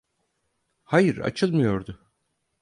Hayır, 0.83 1.17
açılmıyordu. 1.17 1.99